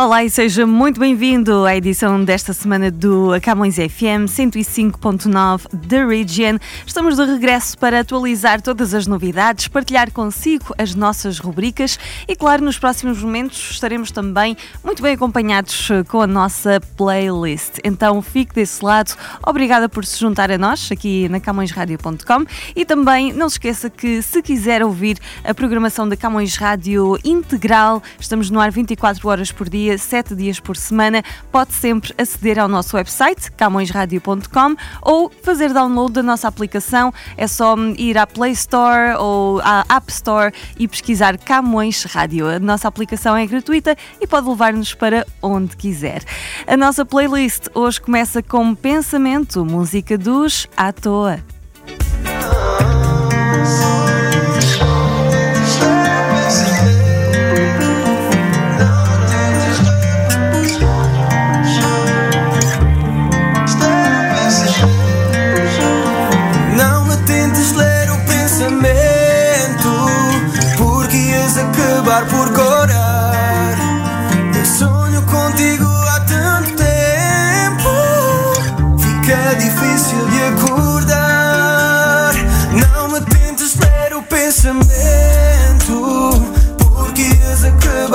Olá 0.00 0.24
e 0.24 0.30
seja 0.30 0.66
muito 0.66 0.98
bem-vindo 0.98 1.66
à 1.66 1.76
edição 1.76 2.24
desta 2.24 2.54
semana 2.54 2.90
do 2.90 3.38
Camões 3.42 3.74
FM 3.74 4.24
105.9 4.28 5.66
The 5.86 6.06
Region. 6.06 6.56
Estamos 6.86 7.16
de 7.16 7.24
regresso 7.26 7.76
para 7.76 8.00
atualizar 8.00 8.62
todas 8.62 8.94
as 8.94 9.06
novidades, 9.06 9.68
partilhar 9.68 10.10
consigo 10.10 10.74
as 10.78 10.94
nossas 10.94 11.38
rubricas 11.38 11.98
e, 12.26 12.34
claro, 12.34 12.64
nos 12.64 12.78
próximos 12.78 13.22
momentos 13.22 13.72
estaremos 13.72 14.10
também 14.10 14.56
muito 14.82 15.02
bem 15.02 15.12
acompanhados 15.12 15.88
com 16.08 16.22
a 16.22 16.26
nossa 16.26 16.80
playlist. 16.96 17.76
Então 17.84 18.22
fique 18.22 18.54
desse 18.54 18.82
lado. 18.82 19.14
Obrigada 19.46 19.86
por 19.86 20.06
se 20.06 20.18
juntar 20.18 20.50
a 20.50 20.56
nós 20.56 20.90
aqui 20.90 21.28
na 21.28 21.40
CamõesRádio.com 21.40 22.46
e 22.74 22.86
também 22.86 23.34
não 23.34 23.50
se 23.50 23.56
esqueça 23.56 23.90
que 23.90 24.22
se 24.22 24.40
quiser 24.40 24.82
ouvir 24.82 25.18
a 25.44 25.52
programação 25.52 26.08
da 26.08 26.16
Camões 26.16 26.56
Rádio 26.56 27.18
integral, 27.22 28.02
estamos 28.18 28.48
no 28.48 28.58
ar 28.58 28.70
24 28.70 29.28
horas 29.28 29.52
por 29.52 29.68
dia 29.68 29.89
dia, 29.90 29.98
7 29.98 30.34
dias 30.34 30.60
por 30.60 30.76
semana, 30.76 31.22
pode 31.50 31.72
sempre 31.74 32.14
aceder 32.16 32.58
ao 32.58 32.68
nosso 32.68 32.96
website, 32.96 33.50
camõesradio.com, 33.52 34.76
ou 35.02 35.30
fazer 35.42 35.72
download 35.72 36.12
da 36.12 36.22
nossa 36.22 36.46
aplicação. 36.46 37.12
É 37.36 37.46
só 37.46 37.76
ir 37.96 38.16
à 38.16 38.26
Play 38.26 38.52
Store 38.52 39.16
ou 39.18 39.60
à 39.60 39.84
App 39.88 40.10
Store 40.10 40.52
e 40.78 40.86
pesquisar 40.86 41.36
Camões 41.38 42.04
Rádio. 42.04 42.46
A 42.48 42.58
nossa 42.58 42.86
aplicação 42.86 43.36
é 43.36 43.46
gratuita 43.46 43.96
e 44.20 44.26
pode 44.26 44.48
levar-nos 44.48 44.94
para 44.94 45.26
onde 45.42 45.76
quiser. 45.76 46.22
A 46.66 46.76
nossa 46.76 47.04
playlist 47.04 47.66
hoje 47.74 48.00
começa 48.00 48.42
com 48.42 48.74
Pensamento, 48.74 49.64
música 49.64 50.16
dos 50.16 50.66
À 50.76 50.92
Toa. 50.92 51.59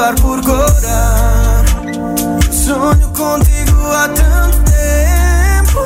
Acabar 0.06 0.16
por 0.16 0.42
corar. 0.42 1.66
Eu 2.45 2.53
sonho 2.53 3.09
contigo 3.09 3.92
há 3.92 4.08
tanto 4.09 4.58
tempo, 4.64 5.81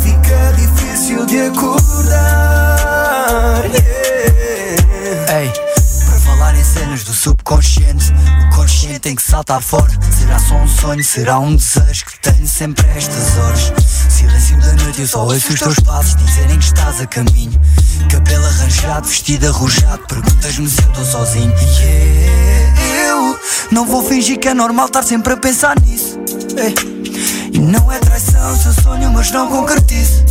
fica 0.00 0.52
difícil 0.56 1.24
de 1.24 1.40
acordar. 1.46 2.84
Yeah. 3.64 5.40
Ei, 5.40 5.50
para 6.04 6.20
falar 6.20 6.54
em 6.54 6.64
cenas 6.64 7.04
do 7.04 7.14
subconsciente, 7.14 8.12
o 8.44 8.54
consciente 8.54 9.00
tem 9.00 9.14
que 9.14 9.22
saltar 9.22 9.62
fora. 9.62 9.90
Será 10.18 10.38
só 10.38 10.54
um 10.56 10.68
sonho, 10.68 11.04
será 11.04 11.38
um 11.38 11.56
desejo 11.56 12.04
que 12.06 12.18
tenho 12.20 12.46
sempre 12.46 12.86
estas 12.96 13.38
horas. 13.38 13.72
Silêncio 14.08 14.60
da 14.60 14.72
noite, 14.74 15.00
eu 15.00 15.06
só 15.06 15.24
ouço 15.24 15.52
os 15.52 15.60
teus 15.60 15.78
passos 15.80 16.16
dizerem 16.16 16.58
que 16.58 16.64
estás 16.64 17.00
a 17.00 17.06
caminho. 17.06 17.58
Cabelo 18.10 18.44
arranjado, 18.46 19.06
vestido 19.06 19.48
arrojado, 19.48 20.06
perguntas-me 20.06 20.68
se 20.68 20.82
eu 20.82 20.88
estou 20.88 21.04
sozinho. 21.04 21.54
Yeah, 21.80 22.45
não 23.70 23.84
vou 23.86 24.02
fingir 24.02 24.38
que 24.38 24.48
é 24.48 24.54
normal 24.54 24.86
estar 24.86 25.02
sempre 25.02 25.32
a 25.32 25.36
pensar 25.36 25.78
nisso. 25.80 26.18
Ei, 26.56 26.74
E 27.52 27.58
não 27.58 27.90
é 27.90 27.98
traição 27.98 28.56
se 28.56 28.66
eu 28.66 28.72
sonho, 28.82 29.10
mas 29.10 29.30
não 29.30 29.48
concretizo. 29.48 30.24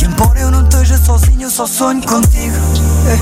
E 0.00 0.04
embora 0.04 0.40
eu 0.40 0.50
não 0.50 0.64
esteja 0.64 0.96
sozinho, 0.98 1.42
eu 1.42 1.50
só 1.50 1.66
sonho 1.66 2.02
contigo. 2.02 2.56
Ei. 3.08 3.20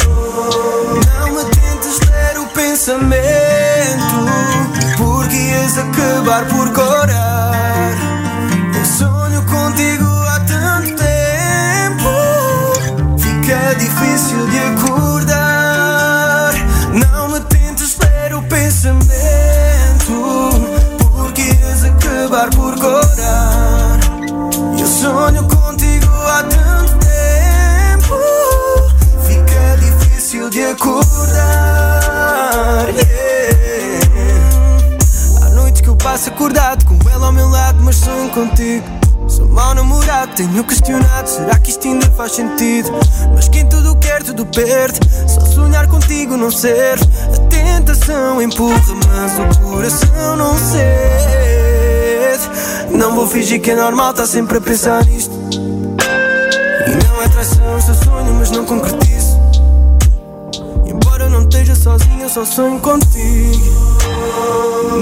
Não 1.19 1.33
me 1.35 1.45
tentes 1.51 2.01
ler 2.09 2.39
o 2.39 2.47
pensamento, 2.49 3.15
porque 4.97 5.37
ias 5.37 5.79
acabar 5.79 6.47
por 6.47 6.73
corar. 6.73 7.95
Eu 8.79 8.85
sonho 8.87 9.43
contigo 9.43 10.05
há 10.29 10.41
tanto 10.41 10.95
tempo, 10.97 12.11
fica 13.19 13.75
difícil 13.75 14.47
de 14.49 14.59
acordar. 14.59 15.00
Acordado 36.41 36.87
com 36.87 36.97
ela 37.11 37.27
ao 37.27 37.33
meu 37.33 37.51
lado, 37.51 37.83
mas 37.83 37.97
sonho 37.97 38.31
contigo. 38.31 38.87
Sou 39.29 39.47
mau 39.47 39.75
namorado, 39.75 40.35
tenho 40.35 40.65
questionado, 40.65 41.29
será 41.29 41.59
que 41.59 41.69
isto 41.69 41.87
ainda 41.87 42.11
faz 42.13 42.33
sentido? 42.33 42.91
Mas 43.35 43.47
quem 43.51 43.69
tudo 43.69 43.95
quer, 43.97 44.23
tudo 44.23 44.47
perde. 44.47 44.99
Só 45.29 45.41
sonhar 45.43 45.87
contigo 45.87 46.39
não 46.39 46.51
serve. 46.51 47.05
A 47.27 47.39
tentação 47.49 48.41
empurra, 48.41 48.81
mas 49.07 49.39
o 49.39 49.61
coração 49.61 50.37
não 50.37 50.57
cede. 50.57 50.81
Não 52.91 53.15
vou 53.15 53.27
fingir 53.27 53.61
que 53.61 53.73
é 53.73 53.77
normal, 53.77 54.15
tá 54.15 54.27
sempre 54.27 54.57
a 54.57 54.61
pensar 54.63 55.05
nisto. 55.05 55.35
E 56.87 57.07
não 57.07 57.23
é 57.23 57.29
traição, 57.29 57.65
eu 57.67 57.81
sonho, 57.81 58.35
mas 58.39 58.51
não 58.51 58.65
concretizo. 58.65 59.39
E 60.87 60.91
embora 60.91 61.29
não 61.29 61.43
esteja 61.43 61.75
sozinho, 61.75 62.23
eu 62.23 62.31
só 62.31 62.47
sonho 62.47 62.81
contigo. 62.81 63.91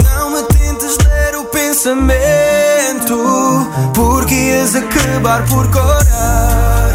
Não 0.02 0.27
pensamento, 1.78 3.70
porque 3.94 4.34
ias 4.34 4.74
acabar 4.74 5.44
por 5.44 5.70
corar. 5.70 6.90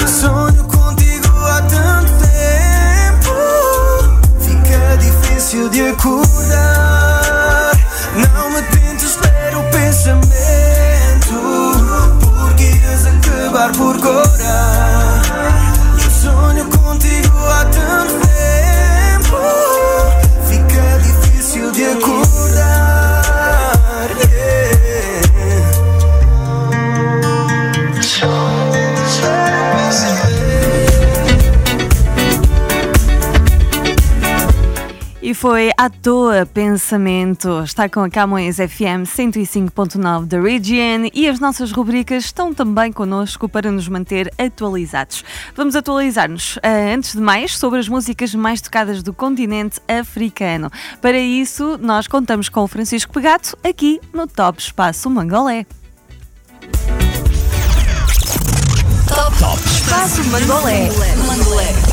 Eu 0.00 0.08
sonho 0.08 0.64
contigo 0.64 1.28
há 1.38 1.62
tanto 1.62 2.12
tempo, 2.18 3.32
fica 4.40 4.96
difícil 4.96 5.68
de 5.68 5.90
acordar. 5.90 7.70
Não 8.16 8.50
me 8.50 8.62
tentes 8.62 9.16
ler 9.18 9.56
o 9.56 9.62
pensamento, 9.70 10.24
porque 12.40 12.64
ias 12.64 13.06
acabar 13.06 13.70
por 13.70 13.96
corar. 14.00 14.31
Foi 35.42 35.72
à 35.76 35.90
toa 35.90 36.46
pensamento. 36.46 37.64
Está 37.64 37.88
com 37.88 37.98
a 37.98 38.08
Camões 38.08 38.58
FM 38.58 39.02
105.9 39.04 40.26
da 40.26 40.40
Region 40.40 41.10
e 41.12 41.28
as 41.28 41.40
nossas 41.40 41.72
rubricas 41.72 42.26
estão 42.26 42.54
também 42.54 42.92
connosco 42.92 43.48
para 43.48 43.68
nos 43.68 43.88
manter 43.88 44.32
atualizados. 44.38 45.24
Vamos 45.56 45.74
atualizar-nos, 45.74 46.60
eh, 46.62 46.94
antes 46.94 47.14
de 47.14 47.20
mais, 47.20 47.58
sobre 47.58 47.80
as 47.80 47.88
músicas 47.88 48.32
mais 48.36 48.60
tocadas 48.60 49.02
do 49.02 49.12
continente 49.12 49.80
africano. 49.88 50.70
Para 51.00 51.18
isso, 51.18 51.76
nós 51.76 52.06
contamos 52.06 52.48
com 52.48 52.60
o 52.60 52.68
Francisco 52.68 53.12
Pegato 53.12 53.58
aqui 53.64 54.00
no 54.12 54.28
Top 54.28 54.60
Espaço 54.60 55.10
Mangolé. 55.10 55.66
Espaço 59.66 60.24
Mangolé. 60.30 60.88
Mangolé. 61.26 61.91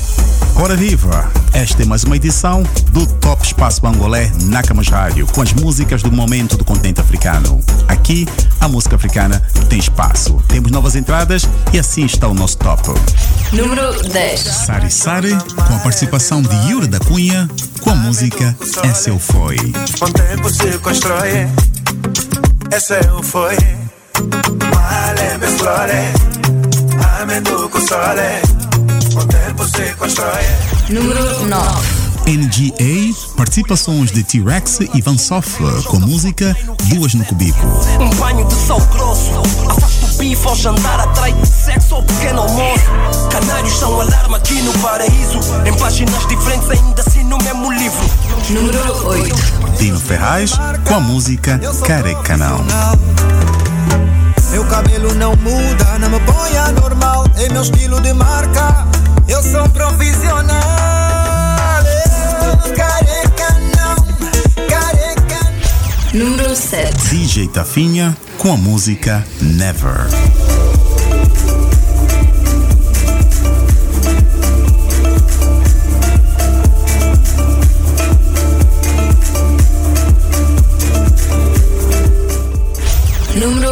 Ora 0.61 0.75
viva! 0.75 1.31
Esta 1.53 1.83
é 1.83 1.85
mais 1.85 2.03
uma 2.03 2.17
edição 2.17 2.63
do 2.91 3.05
Top 3.05 3.45
Espaço 3.45 3.81
Bangolé 3.81 4.29
na 4.43 4.61
Camas 4.61 4.89
Rádio, 4.89 5.25
com 5.27 5.41
as 5.41 5.53
músicas 5.53 6.03
do 6.03 6.11
momento 6.11 6.57
do 6.57 6.65
continente 6.65 6.99
africano. 6.99 7.63
Aqui 7.87 8.27
a 8.59 8.67
música 8.67 8.97
africana 8.97 9.41
tem 9.69 9.79
espaço. 9.79 10.43
Temos 10.49 10.69
novas 10.69 10.95
entradas 10.95 11.47
e 11.71 11.79
assim 11.79 12.05
está 12.05 12.27
o 12.27 12.33
nosso 12.33 12.57
top. 12.57 12.89
Número 13.53 14.03
10. 14.09 14.39
Sari 14.39 14.91
Sari, 14.91 15.37
com 15.55 15.75
a 15.75 15.79
participação 15.79 16.41
de 16.41 16.55
Yuri 16.69 16.87
da 16.87 16.99
Cunha, 16.99 17.49
com 17.81 17.91
a 17.91 17.95
música 17.95 18.55
Essa 18.83 19.09
Eu 19.09 19.17
Foi. 19.17 19.55
Com 19.97 20.11
tempo 20.11 20.49
se 20.49 20.77
constrói, 20.79 21.47
essa 22.71 22.95
eu 22.95 23.23
foi. 23.23 23.57
Male 24.73 25.37
me 25.39 25.47
flore, 25.57 26.13
amendo 27.19 27.67
com 27.69 27.79
sole. 27.79 28.78
Com 29.19 29.27
tempo 29.27 29.67
se 29.67 29.93
constrói. 29.95 30.45
Número 30.89 31.45
9. 31.45 32.09
NGA, 32.25 33.13
participações 33.35 34.11
de 34.11 34.23
T-Rex 34.23 34.79
e 34.93 35.01
Van 35.01 35.17
Sofla, 35.17 35.81
com 35.83 35.99
música 35.99 36.55
Duas 36.85 37.13
no 37.15 37.25
Cubico. 37.25 37.67
Um 37.99 38.09
banho 38.11 38.47
de 38.47 38.53
sal 38.53 38.79
grosso 38.93 39.31
Afasto 39.69 40.05
o 40.05 40.17
bife 40.19 40.47
ao 40.47 40.55
jantar 40.55 41.01
Atrai 41.01 41.35
sexo 41.43 41.95
ao 41.95 42.03
pequeno 42.03 42.43
almoço 42.43 42.85
Canários 43.29 43.73
são 43.73 43.99
alarme 43.99 44.35
aqui 44.35 44.61
no 44.61 44.71
paraíso 44.79 45.39
Em 45.65 45.73
páginas 45.77 46.25
diferentes 46.27 46.69
ainda 46.69 47.01
assim 47.01 47.23
no 47.25 47.37
mesmo 47.39 47.73
livro 47.73 48.09
Número 48.49 49.07
8. 49.07 49.35
Dino 49.79 49.99
Ferraz, 49.99 50.53
com 50.87 50.95
a 50.95 50.99
música 51.01 51.59
Careca 51.85 52.37
Não. 52.37 52.63
Meu 54.51 54.65
cabelo 54.65 55.13
não 55.13 55.35
muda, 55.35 55.99
não 55.99 56.09
me 56.09 56.19
põe 56.21 56.57
anormal. 56.57 57.25
É 57.35 57.49
meu 57.49 57.61
estilo 57.61 58.01
de 58.01 58.13
marca, 58.13 58.87
eu 59.27 59.41
sou 59.43 59.67
profissional. 59.69 60.57
Careca 62.75 63.57
não, 63.77 64.67
careca 64.67 65.53
Número 66.13 66.55
7. 66.55 67.09
DJ 67.09 67.47
Tafinha, 67.47 68.17
com 68.37 68.53
a 68.53 68.57
música 68.57 69.23
Never. 69.39 70.48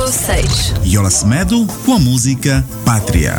Número 0.08 0.26
6. 0.26 0.74
Yola 0.86 1.10
Semedo, 1.10 1.68
com 1.86 1.96
a 1.96 2.00
música 2.00 2.64
Pátria. 2.86 3.38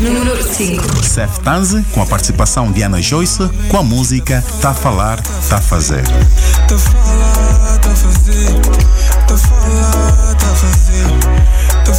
Número 0.00 0.42
5. 0.42 1.04
Seth 1.04 1.38
Tanze, 1.44 1.84
com 1.92 2.02
a 2.02 2.06
participação 2.06 2.72
de 2.72 2.82
Ana 2.82 3.00
Joyce, 3.00 3.48
com 3.68 3.76
a 3.76 3.84
música 3.84 4.44
Tá 4.60 4.74
Falar, 4.74 5.22
Tá 5.48 5.60
Fazer. 5.60 6.02
Tá 6.66 6.78
falar, 6.78 7.78
tá 7.78 7.90
fazer. 7.90 8.60
Tá 9.28 9.38
falar, 9.38 10.34
tá 10.34 10.46
fazer. 10.46 11.69
Tá 11.90 11.96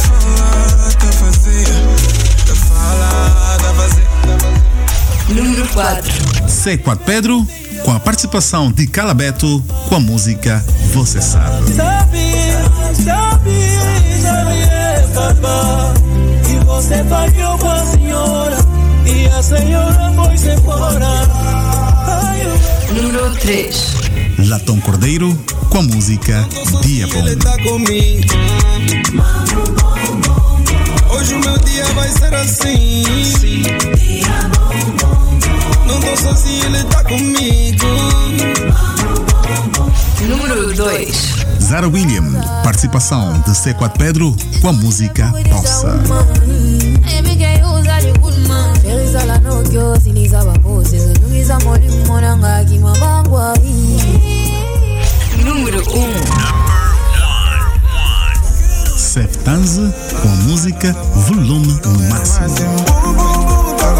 tá. 2.98 3.58
Tá 3.58 4.38
tá. 4.38 5.32
Número 5.34 5.68
4. 5.68 6.12
C4 6.46 6.98
Pedro, 7.04 7.46
com 7.84 7.92
a 7.92 8.00
participação 8.00 8.72
de 8.72 8.86
Calabeto, 8.86 9.62
com 9.88 9.96
a 9.96 10.00
música 10.00 10.64
Você 10.94 11.20
Sabe. 11.20 11.74
Sabia, 11.74 12.64
sabia, 13.04 13.80
sabia, 14.22 15.08
papá. 15.14 15.92
Que 16.46 16.64
você 16.64 17.04
falhou 17.04 17.58
com 17.58 17.70
a 17.70 17.84
senhora. 17.84 18.56
E 19.04 19.26
a 19.26 19.42
senhora 19.42 20.12
foi-se 20.14 20.50
embora. 20.50 21.06
Número 22.90 23.30
3. 23.40 23.94
Latão 24.48 24.80
Cordeiro, 24.80 25.38
com 25.72 25.78
a 25.78 25.82
música 25.84 26.46
Dia 26.82 27.06
Bom. 27.06 27.20
Ele 27.20 27.34
tá 27.36 27.56
comigo. 27.62 28.26
Hoje 31.08 31.34
o 31.34 31.38
meu 31.38 31.58
dia 31.60 31.86
vai 31.94 32.10
ser 32.10 32.34
assim. 32.34 33.02
Não 35.86 35.98
tô 35.98 36.14
sozinho, 36.14 36.66
ele 36.66 36.84
tá 36.84 37.02
comigo. 37.04 37.86
Número 40.28 40.74
2. 40.74 41.32
Zara 41.62 41.88
William, 41.88 42.30
participação 42.62 43.40
de 43.40 43.52
C4 43.52 43.92
Pedro, 43.96 44.36
com 44.60 44.68
a 44.68 44.72
música 44.74 45.32
Possa. 45.48 45.98
1. 55.92 55.98
Seth 58.96 59.36
Tanze, 59.44 59.92
com 60.22 60.28
a 60.28 60.36
música 60.48 60.92
Volume 61.14 61.80
no 61.84 61.98
Máximo. 62.08 62.76
Pra 63.76 63.92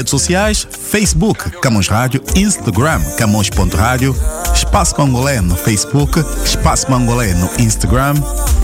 redes 0.00 0.10
sociais, 0.10 0.66
Facebook, 0.70 1.50
Camões 1.60 1.86
Rádio, 1.86 2.22
Instagram, 2.34 3.02
Camões.rádio, 3.18 4.16
Espaço 4.54 4.94
Mangolé 4.98 5.42
no 5.42 5.54
Facebook, 5.54 6.24
Espaço 6.42 6.90
Mangolé 6.90 7.34
no 7.34 7.50
Instagram, 7.58 8.14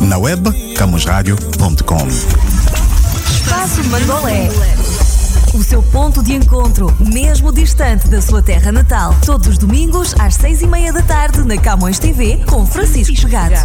na 0.00 0.16
web, 0.16 0.50
camõesradio.com. 0.74 2.08
Espaço 3.30 3.84
Mangolé. 3.84 4.48
O 5.52 5.62
seu 5.62 5.82
ponto 5.82 6.22
de 6.22 6.34
encontro, 6.34 6.94
mesmo 7.00 7.52
distante 7.52 8.08
da 8.08 8.22
sua 8.22 8.42
terra 8.42 8.72
natal. 8.72 9.14
Todos 9.24 9.48
os 9.48 9.58
domingos, 9.58 10.14
às 10.18 10.36
seis 10.36 10.62
e 10.62 10.66
meia 10.66 10.90
da 10.90 11.02
tarde, 11.02 11.42
na 11.42 11.58
Camões 11.58 11.98
TV, 11.98 12.42
com 12.46 12.66
Francisco 12.66 13.14
Pegado. 13.20 13.56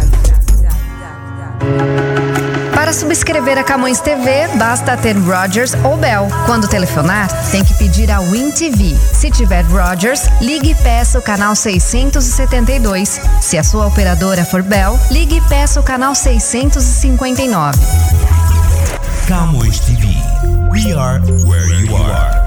Para 2.82 2.92
subscrever 2.92 3.56
a 3.58 3.62
Camões 3.62 4.00
TV, 4.00 4.48
basta 4.58 4.96
ter 4.96 5.16
Rogers 5.16 5.72
ou 5.84 5.96
Bell. 5.96 6.26
Quando 6.46 6.66
telefonar, 6.66 7.28
tem 7.52 7.62
que 7.62 7.72
pedir 7.74 8.10
a 8.10 8.18
Win 8.18 8.50
TV. 8.50 8.96
Se 9.12 9.30
tiver 9.30 9.62
Rogers, 9.66 10.22
ligue 10.40 10.72
e 10.72 10.74
peça 10.74 11.16
o 11.16 11.22
canal 11.22 11.54
672. 11.54 13.20
Se 13.40 13.56
a 13.56 13.62
sua 13.62 13.86
operadora 13.86 14.44
for 14.44 14.64
Bell, 14.64 14.98
ligue 15.12 15.36
e 15.36 15.40
peça 15.42 15.78
o 15.78 15.82
canal 15.84 16.12
659. 16.12 17.78
Camões 19.28 19.78
TV. 19.78 20.08
We 20.72 20.92
are 20.92 21.22
where 21.46 21.86
you 21.86 21.96
are. 21.96 22.42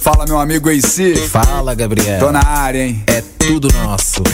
Fala, 0.00 0.24
meu 0.26 0.40
amigo 0.40 0.68
AC. 0.68 1.14
Fala, 1.28 1.76
Gabriel. 1.76 2.18
Tô 2.18 2.32
na 2.32 2.44
área, 2.44 2.84
hein? 2.84 3.04
É 3.06 3.22
tudo 3.38 3.68
nosso. 3.72 4.24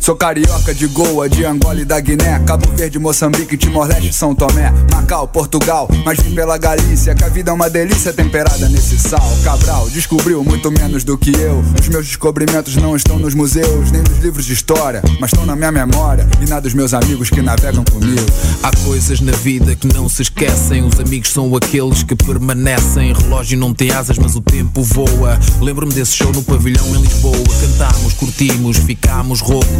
Sou 0.00 0.16
carioca 0.16 0.74
de 0.74 0.86
Goa, 0.86 1.28
de 1.28 1.44
Angola 1.44 1.80
e 1.80 1.84
da 1.84 2.00
Guiné 2.00 2.38
Cabo 2.46 2.70
Verde, 2.74 2.98
Moçambique, 2.98 3.56
Timor-Leste, 3.56 4.12
São 4.12 4.34
Tomé 4.34 4.72
Macau, 4.92 5.26
Portugal, 5.28 5.88
mas 6.04 6.18
vim 6.20 6.34
pela 6.34 6.56
Galícia 6.58 7.14
Que 7.14 7.24
a 7.24 7.28
vida 7.28 7.50
é 7.50 7.54
uma 7.54 7.68
delícia 7.68 8.12
temperada 8.12 8.68
nesse 8.68 8.98
sal 8.98 9.38
Cabral 9.42 9.88
descobriu 9.90 10.42
muito 10.44 10.70
menos 10.70 11.04
do 11.04 11.18
que 11.18 11.30
eu 11.30 11.62
Os 11.80 11.88
meus 11.88 12.06
descobrimentos 12.06 12.76
não 12.76 12.96
estão 12.96 13.18
nos 13.18 13.34
museus 13.34 13.90
Nem 13.90 14.02
nos 14.02 14.18
livros 14.18 14.44
de 14.44 14.52
história, 14.52 15.02
mas 15.20 15.32
estão 15.32 15.46
na 15.46 15.56
minha 15.56 15.72
memória 15.72 16.26
E 16.40 16.48
na 16.48 16.60
dos 16.60 16.74
meus 16.74 16.94
amigos 16.94 17.30
que 17.30 17.42
navegam 17.42 17.84
comigo 17.84 18.24
Há 18.62 18.70
coisas 18.84 19.20
na 19.20 19.32
vida 19.32 19.74
que 19.74 19.86
não 19.88 20.08
se 20.08 20.22
esquecem. 20.22 20.82
Os 20.84 20.98
amigos 20.98 21.30
são 21.30 21.54
aqueles 21.54 22.02
que 22.02 22.14
permanecem. 22.14 23.12
Relógio 23.12 23.58
não 23.58 23.74
tem 23.74 23.90
asas, 23.90 24.18
mas 24.18 24.34
o 24.34 24.40
tempo 24.40 24.82
voa. 24.82 25.38
Lembro-me 25.60 25.92
desse 25.92 26.12
show 26.12 26.32
no 26.32 26.42
pavilhão 26.42 26.86
em 26.96 27.02
Lisboa. 27.02 27.36
Cantámos, 27.60 28.14
curtimos, 28.14 28.78
ficámos 28.78 29.40
roucos. 29.40 29.73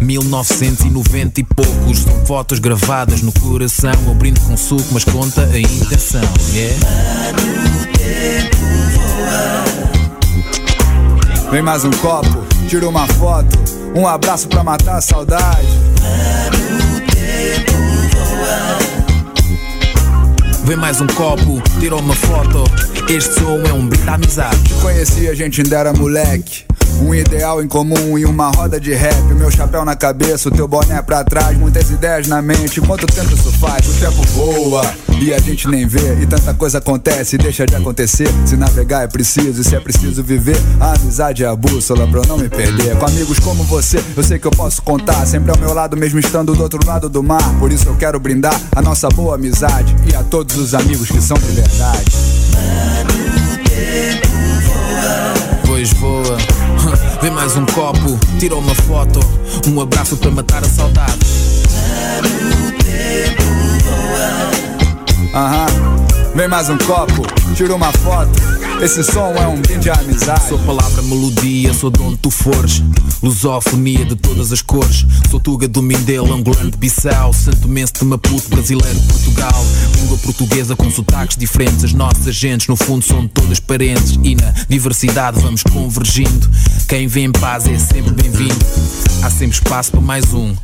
1990 0.00 1.40
e 1.40 1.44
poucos. 1.44 1.98
São 1.98 2.26
fotos 2.26 2.58
gravadas 2.58 3.22
no 3.22 3.32
coração. 3.32 3.92
Eu 4.06 4.14
brindo 4.14 4.40
com 4.40 4.56
suco, 4.56 4.86
mas 4.92 5.04
conta 5.04 5.42
a 5.42 5.58
intenção. 5.58 6.22
Yeah? 6.52 6.76
Vem 11.50 11.62
mais 11.62 11.84
um 11.84 11.90
copo, 11.90 12.44
tira 12.68 12.88
uma 12.88 13.08
foto 13.08 13.58
Um 13.96 14.06
abraço 14.06 14.46
pra 14.46 14.62
matar 14.62 14.98
a 14.98 15.00
saudade 15.00 15.66
Vem 20.64 20.76
mais 20.76 21.00
um 21.00 21.06
copo, 21.08 21.60
tira 21.80 21.96
uma 21.96 22.14
foto. 22.14 22.62
Este 23.08 23.34
som 23.34 23.60
é 23.68 23.72
um 23.72 23.88
brinde 23.88 24.08
à 24.08 24.14
amizade. 24.14 24.72
Conheci, 24.80 25.28
a 25.28 25.34
gente 25.34 25.62
ainda 25.62 25.76
era 25.76 25.92
moleque. 25.92 26.69
Um 27.00 27.14
ideal 27.14 27.62
em 27.62 27.66
comum 27.66 28.18
e 28.18 28.24
uma 28.26 28.50
roda 28.50 28.78
de 28.78 28.92
rap. 28.92 29.22
Meu 29.34 29.50
chapéu 29.50 29.84
na 29.84 29.96
cabeça, 29.96 30.48
o 30.48 30.52
teu 30.52 30.68
boné 30.68 31.00
pra 31.00 31.24
trás. 31.24 31.56
Muitas 31.56 31.90
ideias 31.90 32.28
na 32.28 32.42
mente. 32.42 32.80
Quanto 32.80 33.06
tempo 33.06 33.32
isso 33.32 33.50
faz? 33.52 33.88
O 33.88 33.92
tempo 34.00 34.22
voa 34.34 34.82
e 35.20 35.32
a 35.32 35.38
gente 35.38 35.66
nem 35.66 35.86
vê. 35.86 36.20
E 36.20 36.26
tanta 36.26 36.52
coisa 36.52 36.78
acontece 36.78 37.36
e 37.36 37.38
deixa 37.38 37.66
de 37.66 37.74
acontecer. 37.74 38.28
Se 38.44 38.56
navegar 38.56 39.02
é 39.02 39.06
preciso 39.06 39.62
e 39.62 39.64
se 39.64 39.74
é 39.74 39.80
preciso 39.80 40.22
viver, 40.22 40.56
a 40.78 40.94
amizade 40.94 41.42
é 41.42 41.46
a 41.46 41.56
bússola 41.56 42.06
pra 42.06 42.20
eu 42.20 42.26
não 42.26 42.36
me 42.36 42.48
perder. 42.48 42.96
Com 42.96 43.06
amigos 43.06 43.38
como 43.38 43.64
você, 43.64 44.02
eu 44.16 44.22
sei 44.22 44.38
que 44.38 44.46
eu 44.46 44.52
posso 44.52 44.82
contar. 44.82 45.26
Sempre 45.26 45.50
ao 45.50 45.58
meu 45.58 45.72
lado, 45.72 45.96
mesmo 45.96 46.18
estando 46.18 46.54
do 46.54 46.62
outro 46.62 46.80
lado 46.86 47.08
do 47.08 47.22
mar. 47.22 47.42
Por 47.58 47.72
isso 47.72 47.88
eu 47.88 47.96
quero 47.96 48.20
brindar 48.20 48.58
a 48.76 48.82
nossa 48.82 49.08
boa 49.08 49.36
amizade 49.36 49.96
e 50.10 50.14
a 50.14 50.22
todos 50.22 50.56
os 50.56 50.74
amigos 50.74 51.08
que 51.08 51.20
são 51.20 51.36
de 51.38 51.52
verdade. 51.52 53.09
Vem 57.20 57.30
mais 57.30 57.54
um 57.54 57.66
copo, 57.66 58.18
tira 58.38 58.56
uma 58.56 58.74
foto. 58.74 59.20
Um 59.68 59.78
abraço 59.78 60.16
para 60.16 60.30
matar 60.30 60.64
a 60.64 60.68
saudade. 60.68 61.18
Aham, 65.34 65.66
vem 66.34 66.48
mais 66.48 66.70
um 66.70 66.78
copo, 66.78 67.26
tira 67.54 67.74
uma 67.74 67.92
foto. 67.92 68.30
Esse 68.82 69.04
som 69.04 69.34
é 69.34 69.46
um 69.46 69.60
brinde 69.60 69.90
à 69.90 69.94
amizade. 69.94 70.48
Sou 70.48 70.58
palavra 70.60 71.02
melodia, 71.02 71.74
sou 71.74 71.90
de 71.90 72.00
onde 72.00 72.16
tu 72.16 72.30
fores. 72.30 72.82
Lusofonia 73.22 74.06
de 74.06 74.16
todas 74.16 74.52
as 74.52 74.62
cores. 74.62 75.04
Sou 75.30 75.38
Tuga 75.38 75.68
do 75.68 75.82
Mindelo, 75.82 76.32
angolano 76.32 76.70
de 76.70 76.78
Bissau. 76.78 77.30
Santo 77.34 77.68
Mense 77.68 77.92
de 77.92 78.06
Maputo, 78.06 78.48
brasileiro 78.48 78.98
de 78.98 79.06
Portugal. 79.06 79.66
Língua 80.00 80.16
portuguesa 80.16 80.74
com 80.74 80.90
sotaques 80.90 81.36
diferentes. 81.36 81.84
As 81.84 81.92
nossas 81.92 82.34
gentes, 82.34 82.68
no 82.68 82.76
fundo, 82.76 83.04
são 83.04 83.28
todas 83.28 83.60
parentes. 83.60 84.18
E 84.22 84.34
na 84.34 84.50
diversidade 84.66 85.38
vamos 85.42 85.62
convergindo. 85.62 86.50
Quem 86.88 87.06
vem 87.06 87.26
em 87.26 87.32
paz 87.32 87.66
é 87.66 87.78
sempre 87.78 88.12
bem-vindo. 88.12 88.64
Há 89.22 89.28
sempre 89.28 89.56
espaço 89.56 89.90
para 89.90 90.00
mais 90.00 90.32
um. 90.32 90.54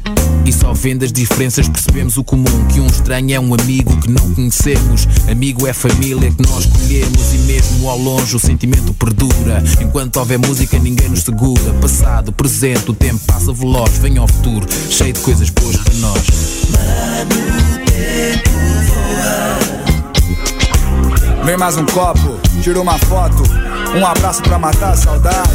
E 0.47 0.53
só 0.53 0.73
vendo 0.73 1.05
as 1.05 1.13
diferenças 1.13 1.69
percebemos 1.69 2.17
o 2.17 2.25
comum. 2.25 2.67
Que 2.73 2.81
um 2.81 2.87
estranho 2.87 3.35
é 3.35 3.39
um 3.39 3.53
amigo 3.53 3.95
que 4.01 4.11
não 4.11 4.33
conhecemos. 4.33 5.07
Amigo 5.31 5.67
é 5.67 5.75
família 5.75 6.33
que 6.33 6.43
nós 6.49 6.65
escolhemos. 6.65 7.35
E 7.35 7.39
mesmo 7.39 7.91
ao 7.91 8.06
longe 8.07 8.37
o 8.37 8.39
sentimento 8.39 8.95
perdura. 8.95 9.61
Enquanto 9.81 10.19
houver 10.19 10.39
música, 10.39 10.79
ninguém 10.79 11.09
nos 11.09 11.25
segura. 11.25 11.73
Passado, 11.81 12.31
presente, 12.31 12.89
o 12.89 12.95
tempo 12.95 13.19
passa 13.27 13.53
veloz. 13.53 13.99
Vem 13.99 14.17
ao 14.17 14.29
futuro, 14.29 14.65
cheio 14.89 15.13
de 15.13 15.21
coisas 15.21 15.51
boas 15.51 15.77
para 15.77 15.95
nós. 15.95 16.23
Vem 21.45 21.57
mais 21.57 21.77
um 21.77 21.87
copo, 21.87 22.39
tira 22.63 22.81
uma 22.81 22.97
foto. 22.97 23.43
Um 23.97 24.07
abraço 24.07 24.41
pra 24.43 24.57
matar 24.57 24.93
a 24.93 24.97
saudade. 24.97 25.51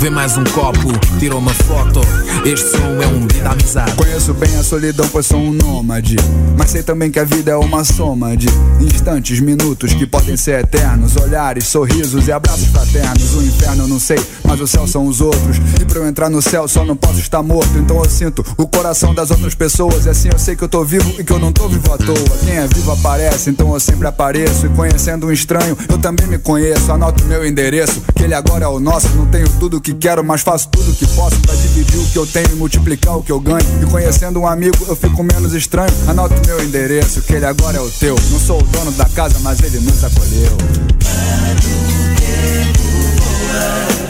Vem 0.00 0.10
mais 0.10 0.34
um 0.38 0.44
copo, 0.44 0.98
tira 1.18 1.36
uma 1.36 1.52
foto. 1.52 2.00
Este 2.42 2.70
som 2.70 3.02
é 3.02 3.06
um 3.06 3.26
brinde 3.26 3.46
à 3.46 3.52
amizade. 3.52 3.92
Conheço 3.96 4.32
bem 4.32 4.56
a 4.56 4.62
solidão, 4.62 5.06
pois 5.12 5.26
sou 5.26 5.38
um 5.38 5.52
nômade. 5.52 6.16
Mas 6.56 6.70
sei 6.70 6.82
também 6.82 7.10
que 7.10 7.18
a 7.18 7.24
vida 7.24 7.50
é 7.50 7.56
uma 7.56 7.84
soma 7.84 8.34
de 8.34 8.46
instantes, 8.80 9.40
minutos 9.40 9.92
que 9.92 10.06
podem 10.06 10.38
ser 10.38 10.60
eternos. 10.60 11.16
Olhares, 11.16 11.66
sorrisos 11.66 12.28
e 12.28 12.32
abraços 12.32 12.68
fraternos. 12.68 13.34
O 13.34 13.42
inferno 13.42 13.84
eu 13.84 13.88
não 13.88 14.00
sei, 14.00 14.18
mas 14.42 14.58
o 14.58 14.66
céu 14.66 14.86
são 14.86 15.06
os 15.06 15.20
outros. 15.20 15.58
E 15.78 15.84
pra 15.84 15.98
eu 15.98 16.06
entrar 16.08 16.30
no 16.30 16.40
céu 16.40 16.66
só 16.66 16.82
não 16.82 16.96
posso 16.96 17.18
estar 17.18 17.42
morto. 17.42 17.76
Então 17.76 17.98
eu 17.98 18.08
sinto 18.08 18.42
o 18.56 18.66
coração 18.66 19.14
das 19.14 19.30
outras 19.30 19.54
pessoas. 19.54 20.06
E 20.06 20.08
assim 20.08 20.30
eu 20.32 20.38
sei 20.38 20.56
que 20.56 20.64
eu 20.64 20.68
tô 20.68 20.82
vivo 20.82 21.14
e 21.18 21.24
que 21.24 21.32
eu 21.32 21.38
não 21.38 21.52
tô 21.52 21.68
vivo 21.68 21.92
à 21.92 21.98
toa. 21.98 22.38
Quem 22.46 22.56
é 22.56 22.66
vivo 22.66 22.90
aparece, 22.90 23.50
então 23.50 23.74
eu 23.74 23.80
sempre 23.80 24.06
apareço. 24.08 24.64
E 24.64 24.70
conhecendo 24.70 25.26
um 25.26 25.32
estranho, 25.32 25.76
eu 25.90 25.98
também 25.98 26.26
me 26.26 26.38
conheço. 26.38 26.90
Anoto 26.90 27.22
meu 27.26 27.46
endereço, 27.46 28.00
que 28.14 28.22
ele 28.22 28.32
agora 28.32 28.64
é 28.64 28.68
o 28.68 28.80
nosso. 28.80 29.08
Não 29.14 29.26
tenho 29.26 29.48
tudo 29.58 29.78
que 29.78 29.89
quero, 29.94 30.24
mas 30.24 30.42
faço 30.42 30.68
tudo 30.68 30.92
que 30.92 31.06
posso 31.08 31.38
pra 31.40 31.54
dividir 31.54 31.98
o 31.98 32.06
que 32.06 32.18
eu 32.18 32.26
tenho 32.26 32.48
e 32.52 32.54
multiplicar 32.54 33.16
o 33.16 33.22
que 33.22 33.32
eu 33.32 33.40
ganho. 33.40 33.64
E 33.82 33.86
conhecendo 33.86 34.40
um 34.40 34.46
amigo, 34.46 34.76
eu 34.86 34.96
fico 34.96 35.22
menos 35.22 35.52
estranho. 35.52 35.92
Anoto 36.06 36.34
meu 36.46 36.62
endereço, 36.62 37.22
que 37.22 37.34
ele 37.34 37.46
agora 37.46 37.78
é 37.78 37.80
o 37.80 37.90
teu. 37.90 38.16
Não 38.30 38.40
sou 38.40 38.60
o 38.60 38.62
dono 38.62 38.92
da 38.92 39.06
casa, 39.06 39.38
mas 39.40 39.60
ele 39.60 39.80
nos 39.80 40.04
acolheu. 40.04 40.56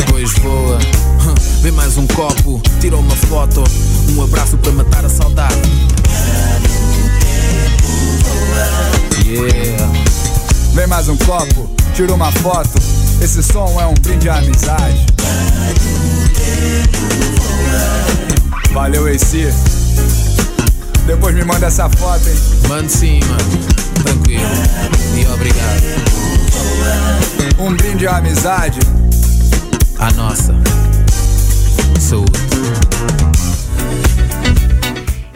Pois 0.08 0.32
voa. 0.34 0.78
Vem 1.62 1.72
mais 1.72 1.96
um 1.96 2.06
copo, 2.06 2.60
tira 2.80 2.96
uma 2.96 3.16
foto. 3.16 3.62
Um 4.16 4.22
abraço 4.22 4.56
para 4.58 4.72
matar 4.72 5.04
a 5.04 5.08
saudade. 5.08 5.54
Yeah. 9.26 9.92
Vem 10.72 10.86
mais 10.86 11.08
um 11.08 11.16
copo, 11.18 11.68
tira 11.94 12.14
uma 12.14 12.32
foto. 12.32 12.99
Esse 13.20 13.42
som 13.42 13.80
é 13.80 13.86
um 13.86 13.94
brinde 13.94 14.28
à 14.30 14.36
amizade. 14.38 15.06
Valeu, 18.72 19.06
AC. 19.06 19.52
Depois 21.06 21.34
me 21.34 21.44
manda 21.44 21.66
essa 21.66 21.88
foto, 21.90 22.26
hein? 22.28 22.36
Mande 22.68 22.90
sim, 22.90 23.20
mano. 23.20 23.58
Tranquilo. 24.02 24.42
E 25.16 25.26
obrigado. 25.32 25.82
Um 27.58 27.74
brinde 27.76 28.06
à 28.06 28.16
amizade. 28.16 28.80
A 29.98 30.10
nossa. 30.12 30.54
Saúde. 32.00 32.40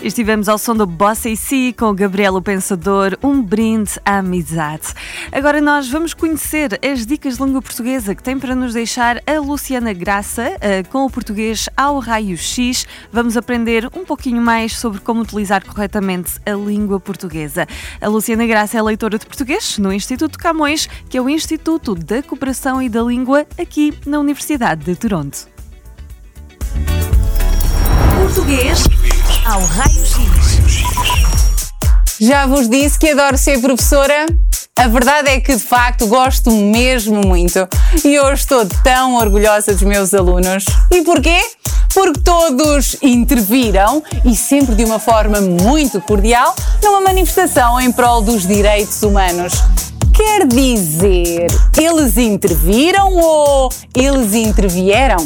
Estivemos 0.05 0.51
ao 0.51 0.59
som 0.59 0.77
do 0.77 0.87
Bossa 0.87 1.31
e 1.31 1.37
Si 1.37 1.73
com 1.73 1.87
o 1.87 1.95
Gabriel 1.95 2.35
o 2.35 2.43
Pensador, 2.43 3.17
um 3.23 3.41
brinde 3.41 3.93
à 4.05 4.19
amizade. 4.19 4.93
Agora 5.33 5.63
nós 5.63 5.89
vamos 5.89 6.13
conhecer 6.13 6.79
as 6.85 7.07
dicas 7.07 7.39
de 7.39 7.43
língua 7.43 7.63
portuguesa 7.63 8.15
que 8.15 8.23
tem 8.23 8.39
para 8.39 8.55
nos 8.55 8.75
deixar 8.75 9.23
a 9.27 9.41
Luciana 9.41 9.95
Graça 9.95 10.59
eh, 10.61 10.83
com 10.83 11.07
o 11.07 11.11
português 11.11 11.71
ao 11.75 11.99
raio 12.01 12.37
X. 12.37 12.87
Vamos 13.11 13.35
aprender 13.35 13.89
um 13.97 14.05
pouquinho 14.05 14.43
mais 14.43 14.77
sobre 14.77 15.01
como 15.01 15.23
utilizar 15.23 15.65
corretamente 15.65 16.33
a 16.45 16.53
língua 16.53 17.01
portuguesa. 17.01 17.67
A 17.99 18.07
Luciana 18.07 18.47
Graça 18.47 18.77
é 18.77 18.83
leitora 18.83 19.19
de 19.19 19.25
português 19.25 19.79
no 19.79 19.91
Instituto 19.91 20.39
Camões, 20.39 20.87
que 21.09 21.17
é 21.17 21.23
o 21.23 21.31
Instituto 21.31 21.95
da 21.95 22.23
Cooperação 22.23 22.83
e 22.83 22.91
da 22.91 23.01
Língua 23.01 23.47
aqui 23.59 23.95
na 24.05 24.21
Universidade 24.21 24.85
de 24.85 24.97
Toronto. 24.97 25.49
Português 28.19 28.85
ao 29.45 29.63
raio-x. 29.63 30.17
Já 32.21 32.47
vos 32.47 32.69
disse 32.69 32.99
que 32.99 33.11
adoro 33.11 33.37
ser 33.37 33.61
professora? 33.61 34.27
A 34.77 34.89
verdade 34.89 35.29
é 35.29 35.41
que 35.41 35.55
de 35.55 35.63
facto 35.63 36.07
gosto 36.07 36.51
mesmo 36.51 37.21
muito 37.25 37.69
e 38.05 38.19
hoje 38.19 38.43
estou 38.43 38.67
tão 38.83 39.17
orgulhosa 39.17 39.73
dos 39.73 39.83
meus 39.83 40.15
alunos. 40.15 40.65
E 40.91 41.03
porquê? 41.03 41.41
Porque 41.93 42.21
todos 42.21 42.97
interviram 43.03 44.03
e 44.25 44.35
sempre 44.35 44.75
de 44.75 44.85
uma 44.85 44.99
forma 44.99 45.41
muito 45.41 46.01
cordial 46.01 46.55
numa 46.83 47.01
manifestação 47.03 47.81
em 47.81 47.93
prol 47.93 48.23
dos 48.23 48.47
direitos 48.47 49.03
humanos. 49.03 49.53
Quer 50.13 50.47
dizer, 50.47 51.47
eles 51.77 52.17
interviram 52.17 53.15
ou 53.15 53.69
eles 53.95 54.33
intervieram? 54.35 55.17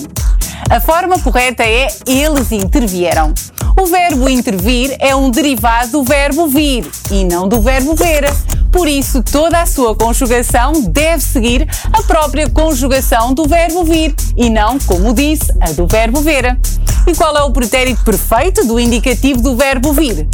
A 0.70 0.80
forma 0.80 1.18
correta 1.18 1.62
é 1.62 1.88
eles 2.06 2.52
intervieram. 2.52 3.32
O 3.80 3.86
verbo 3.86 4.28
intervir 4.28 4.96
é 4.98 5.14
um 5.14 5.30
derivado 5.30 5.92
do 5.92 6.02
verbo 6.02 6.46
vir 6.48 6.90
e 7.10 7.24
não 7.24 7.48
do 7.48 7.60
verbo 7.60 7.94
ver. 7.94 8.24
Por 8.72 8.86
isso, 8.86 9.22
toda 9.22 9.62
a 9.62 9.66
sua 9.66 9.94
conjugação 9.94 10.72
deve 10.82 11.22
seguir 11.22 11.66
a 11.92 12.02
própria 12.02 12.48
conjugação 12.50 13.32
do 13.32 13.44
verbo 13.44 13.84
vir 13.84 14.14
e 14.36 14.50
não, 14.50 14.78
como 14.80 15.14
disse, 15.14 15.52
a 15.60 15.72
do 15.72 15.86
verbo 15.86 16.20
ver. 16.20 16.58
E 17.06 17.14
qual 17.14 17.36
é 17.36 17.42
o 17.42 17.50
pretérito 17.50 18.02
perfeito 18.04 18.66
do 18.66 18.78
indicativo 18.78 19.40
do 19.40 19.56
verbo 19.56 19.92
vir? 19.92 20.28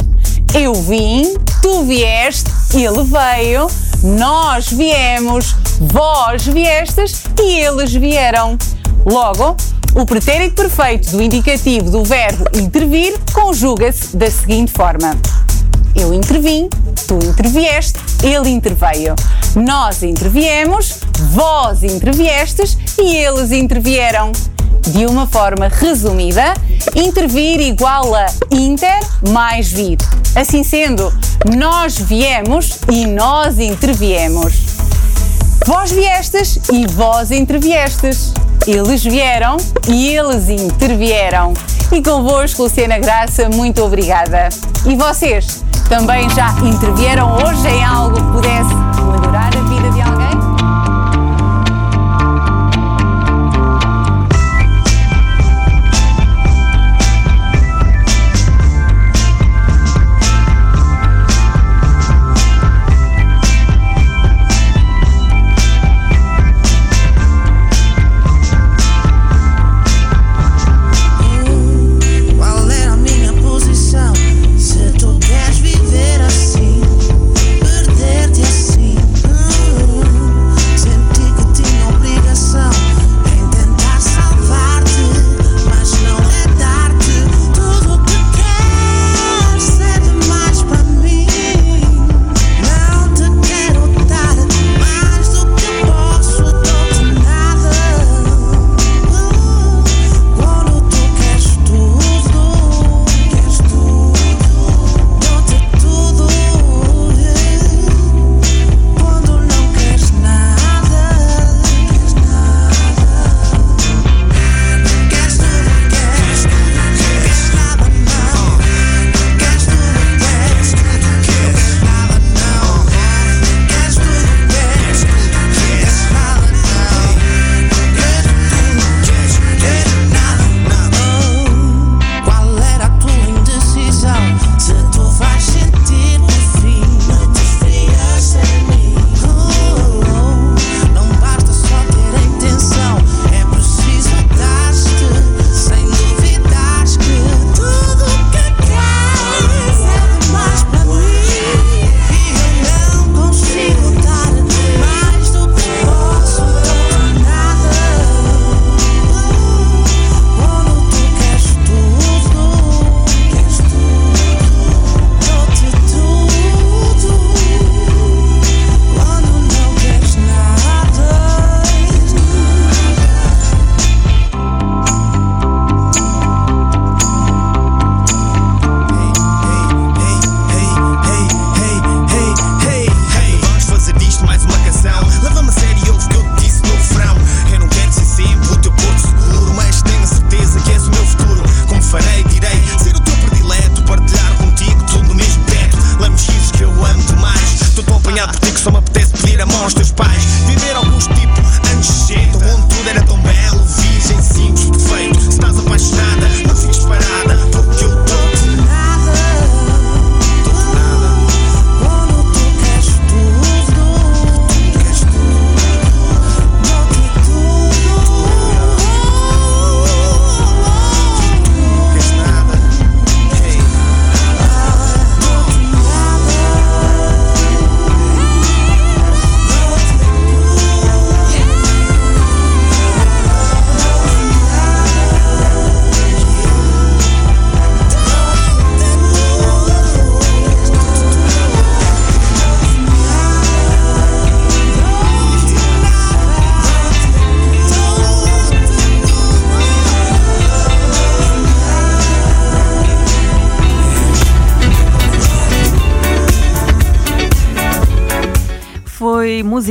Eu 0.53 0.73
vim, 0.73 1.35
tu 1.61 1.83
vieste, 1.83 2.49
ele 2.73 3.03
veio, 3.03 3.67
nós 4.03 4.69
viemos, 4.69 5.55
vós 5.79 6.45
viestes 6.45 7.23
e 7.39 7.59
eles 7.59 7.93
vieram. 7.93 8.57
Logo, 9.05 9.55
o 9.93 10.03
pretérito 10.03 10.55
perfeito 10.55 11.11
do 11.11 11.21
indicativo 11.21 11.91
do 11.91 12.03
verbo 12.03 12.43
intervir 12.55 13.15
conjuga-se 13.31 14.17
da 14.17 14.31
seguinte 14.31 14.71
forma: 14.71 15.15
Eu 15.95 16.11
intervim, 16.11 16.67
tu 17.07 17.13
intervieste, 17.23 17.99
ele 18.23 18.49
interveio. 18.49 19.15
Nós 19.55 20.01
interviemos, 20.01 21.01
vós 21.29 21.83
interviestes 21.83 22.77
e 22.97 23.15
eles 23.15 23.51
intervieram. 23.51 24.31
De 24.87 25.05
uma 25.05 25.25
forma 25.25 25.67
resumida, 25.67 26.53
intervir 26.95 27.59
igual 27.59 28.13
a 28.13 28.27
inter 28.51 28.99
mais 29.29 29.71
vir. 29.71 29.97
Assim 30.35 30.63
sendo, 30.63 31.11
nós 31.55 31.97
viemos 31.97 32.79
e 32.91 33.07
nós 33.07 33.57
interviemos. 33.57 34.74
Vós 35.65 35.91
viestes 35.91 36.59
e 36.71 36.85
vós 36.85 37.31
interviestes. 37.31 38.31
Eles 38.67 39.03
vieram 39.03 39.57
e 39.87 40.15
eles 40.15 40.47
intervieram. 40.47 41.55
E 41.91 42.03
convosco, 42.03 42.63
Luciana 42.63 42.99
Graça, 42.99 43.49
muito 43.49 43.83
obrigada. 43.83 44.49
E 44.85 44.95
vocês 44.95 45.65
também 45.89 46.29
já 46.29 46.51
intervieram 46.63 47.35
hoje 47.37 47.67
em 47.67 47.83
algo 47.83 48.15
que 48.15 48.31
pudesse 48.31 48.84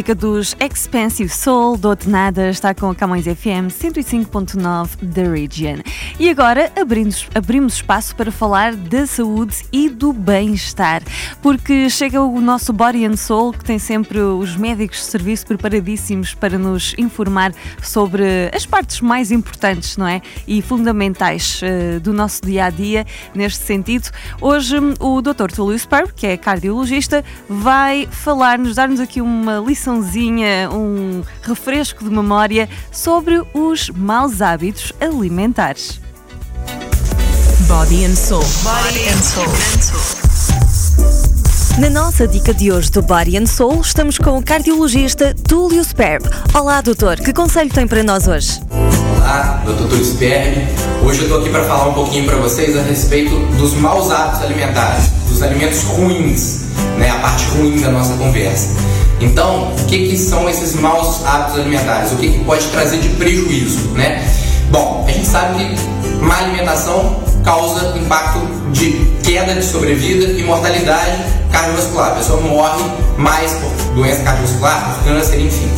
música 0.04 0.14
dos 0.14 0.54
Expensive 0.60 1.30
Soul, 1.30 1.78
do 1.78 1.96
Nada, 2.06 2.50
está 2.50 2.74
com 2.74 2.90
a 2.90 2.94
Camões 2.94 3.24
FM 3.24 3.70
105.9 3.70 5.02
da 5.02 5.22
Region. 5.22 5.78
E 6.16 6.30
agora 6.30 6.70
abrimos, 6.80 7.28
abrimos 7.34 7.74
espaço 7.74 8.14
para 8.14 8.30
falar 8.30 8.76
da 8.76 9.04
saúde 9.04 9.64
e 9.72 9.88
do 9.88 10.12
bem-estar, 10.12 11.02
porque 11.42 11.90
chega 11.90 12.22
o 12.22 12.40
nosso 12.40 12.72
Body 12.72 13.04
and 13.04 13.16
Soul, 13.16 13.52
que 13.52 13.64
tem 13.64 13.80
sempre 13.80 14.20
os 14.20 14.54
médicos 14.54 14.98
de 14.98 15.04
serviço 15.06 15.44
preparadíssimos 15.44 16.32
para 16.32 16.56
nos 16.56 16.94
informar 16.96 17.52
sobre 17.82 18.22
as 18.54 18.64
partes 18.64 19.00
mais 19.00 19.32
importantes, 19.32 19.96
não 19.96 20.06
é? 20.06 20.22
E 20.46 20.62
fundamentais 20.62 21.60
eh, 21.64 21.98
do 21.98 22.12
nosso 22.12 22.42
dia 22.42 22.66
a 22.66 22.70
dia 22.70 23.04
neste 23.34 23.64
sentido. 23.64 24.08
Hoje 24.40 24.76
o 25.00 25.20
Dr. 25.20 25.50
Túlio 25.52 25.76
Sperb, 25.76 26.12
que 26.14 26.28
é 26.28 26.36
cardiologista, 26.36 27.24
vai 27.48 28.06
falar-nos, 28.08 28.76
dar-nos 28.76 29.00
aqui 29.00 29.20
uma 29.20 29.58
liçãozinha, 29.58 30.70
um 30.70 31.24
refresco 31.42 32.04
de 32.04 32.10
memória 32.10 32.68
sobre 32.92 33.42
os 33.52 33.90
maus 33.90 34.40
hábitos 34.40 34.92
alimentares. 35.00 36.04
Body 37.68 38.04
and 38.04 38.14
Soul. 38.14 38.42
Body 38.62 39.08
and 39.08 39.22
Soul. 39.22 39.46
Na 41.78 41.88
nossa 41.88 42.28
dica 42.28 42.52
de 42.52 42.70
hoje 42.70 42.90
do 42.90 43.00
Body 43.00 43.38
and 43.38 43.46
Soul, 43.46 43.80
estamos 43.80 44.18
com 44.18 44.36
o 44.36 44.42
cardiologista 44.42 45.34
Túlio 45.48 45.82
Sperb. 45.82 46.28
Olá, 46.52 46.82
doutor, 46.82 47.16
que 47.16 47.32
conselho 47.32 47.70
tem 47.70 47.86
para 47.86 48.02
nós 48.02 48.28
hoje? 48.28 48.60
Olá, 49.16 49.62
Dr. 49.64 49.88
Túlio 49.88 50.04
Sperb. 50.04 50.66
Hoje 51.04 51.22
eu 51.22 51.28
tô 51.28 51.36
aqui 51.36 51.48
para 51.48 51.64
falar 51.64 51.88
um 51.88 51.94
pouquinho 51.94 52.26
para 52.26 52.36
vocês 52.36 52.76
a 52.76 52.82
respeito 52.82 53.34
dos 53.56 53.72
maus 53.74 54.10
hábitos 54.10 54.42
alimentares, 54.42 55.08
dos 55.28 55.40
alimentos 55.42 55.84
ruins, 55.84 56.64
né, 56.98 57.10
a 57.10 57.18
parte 57.20 57.44
ruim 57.46 57.80
da 57.80 57.90
nossa 57.90 58.12
conversa. 58.14 58.68
Então, 59.20 59.72
o 59.72 59.84
que, 59.86 60.10
que 60.10 60.18
são 60.18 60.50
esses 60.50 60.74
maus 60.74 61.24
hábitos 61.24 61.60
alimentares? 61.60 62.12
O 62.12 62.16
que, 62.16 62.30
que 62.30 62.44
pode 62.44 62.66
trazer 62.68 62.98
de 62.98 63.08
prejuízo, 63.10 63.88
né? 63.90 64.22
Bom, 64.70 65.04
a 65.08 65.10
gente 65.10 65.26
sabe 65.26 65.64
que 65.64 66.04
má 66.20 66.38
alimentação 66.38 67.24
causa 67.44 67.96
impacto 67.98 68.40
de 68.72 68.92
queda 69.22 69.54
de 69.54 69.64
sobrevida 69.64 70.32
e 70.32 70.42
mortalidade 70.42 71.22
cardiovascular. 71.52 72.12
A 72.12 72.14
pessoa 72.16 72.40
morre 72.40 72.82
mais 73.16 73.52
por 73.52 73.94
doença 73.94 74.22
cardiovascular, 74.22 74.98
câncer, 75.04 75.40
enfim. 75.40 75.68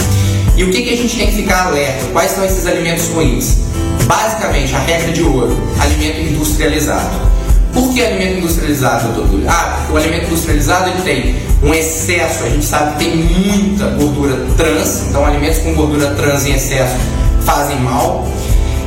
E 0.57 0.65
o 0.65 0.71
que, 0.71 0.83
que 0.83 0.91
a 0.95 0.97
gente 0.97 1.17
tem 1.17 1.27
que 1.27 1.37
ficar 1.37 1.67
alerta? 1.67 2.07
Quais 2.13 2.31
são 2.31 2.45
esses 2.45 2.67
alimentos 2.67 3.09
ruins? 3.09 3.67
basicamente, 4.07 4.75
a 4.75 4.79
regra 4.79 5.13
de 5.13 5.23
ouro, 5.23 5.57
alimento 5.79 6.21
industrializado. 6.21 7.27
Por 7.73 7.93
que 7.93 8.03
alimento 8.03 8.39
industrializado, 8.39 9.13
doutor? 9.13 9.41
Ah, 9.49 9.77
porque 9.79 9.93
o 9.93 9.97
alimento 9.97 10.27
industrializado 10.27 10.91
ele 10.91 11.03
tem 11.03 11.37
um 11.63 11.75
excesso, 11.75 12.45
a 12.45 12.49
gente 12.49 12.65
sabe 12.65 12.93
que 12.93 13.05
tem 13.05 13.17
muita 13.17 13.87
gordura 13.89 14.39
trans, 14.57 15.05
então 15.09 15.27
alimentos 15.27 15.59
com 15.59 15.75
gordura 15.75 16.15
trans 16.15 16.47
em 16.47 16.55
excesso 16.55 16.97
fazem 17.43 17.79
mal. 17.81 18.27